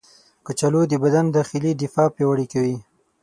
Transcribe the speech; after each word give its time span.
کچالو 0.45 0.81
د 0.87 0.93
بدن 1.03 1.25
داخلي 1.37 1.71
دفاع 1.81 2.07
پیاوړې 2.15 2.45
کوي. 2.53 2.77